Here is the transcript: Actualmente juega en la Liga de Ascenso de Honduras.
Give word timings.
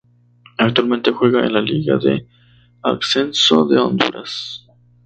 Actualmente 0.57 1.11
juega 1.11 1.45
en 1.45 1.53
la 1.53 1.61
Liga 1.61 1.99
de 1.99 2.25
Ascenso 2.81 3.67
de 3.67 3.77
Honduras. 3.77 4.65